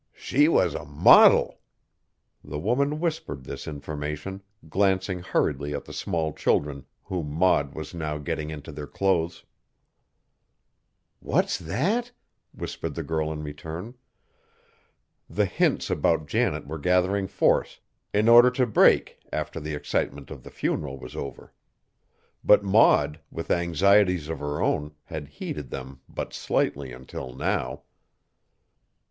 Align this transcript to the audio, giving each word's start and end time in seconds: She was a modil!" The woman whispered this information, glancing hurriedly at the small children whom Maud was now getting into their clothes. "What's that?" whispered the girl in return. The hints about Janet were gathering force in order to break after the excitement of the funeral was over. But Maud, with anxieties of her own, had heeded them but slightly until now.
She 0.15 0.47
was 0.47 0.73
a 0.73 0.83
modil!" 0.83 1.57
The 2.43 2.57
woman 2.57 2.99
whispered 2.99 3.43
this 3.43 3.67
information, 3.67 4.41
glancing 4.67 5.19
hurriedly 5.19 5.75
at 5.75 5.85
the 5.85 5.93
small 5.93 6.33
children 6.33 6.87
whom 7.03 7.29
Maud 7.29 7.75
was 7.75 7.93
now 7.93 8.17
getting 8.17 8.49
into 8.49 8.71
their 8.71 8.87
clothes. 8.87 9.45
"What's 11.19 11.59
that?" 11.59 12.13
whispered 12.51 12.95
the 12.95 13.03
girl 13.03 13.31
in 13.31 13.43
return. 13.43 13.93
The 15.29 15.45
hints 15.45 15.91
about 15.91 16.25
Janet 16.25 16.65
were 16.65 16.79
gathering 16.79 17.27
force 17.27 17.79
in 18.11 18.27
order 18.27 18.49
to 18.49 18.65
break 18.65 19.19
after 19.31 19.59
the 19.59 19.75
excitement 19.75 20.31
of 20.31 20.41
the 20.41 20.49
funeral 20.49 20.97
was 20.97 21.15
over. 21.15 21.53
But 22.43 22.63
Maud, 22.63 23.19
with 23.29 23.51
anxieties 23.51 24.29
of 24.29 24.39
her 24.39 24.63
own, 24.63 24.95
had 25.03 25.27
heeded 25.27 25.69
them 25.69 26.01
but 26.09 26.33
slightly 26.33 26.91
until 26.91 27.35
now. 27.35 27.83